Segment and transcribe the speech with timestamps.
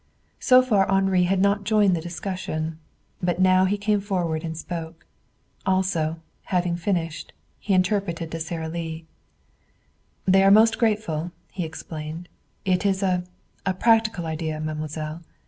[0.39, 2.79] So far Henri had not joined in the discussion.
[3.21, 5.05] But now he came forward and spoke.
[5.63, 9.05] Also, having finished, he interpreted to Sara Lee.
[10.25, 12.29] "They are most grateful," he explained.
[12.65, 13.25] "It is a
[13.63, 15.21] a practical idea, mademoiselle.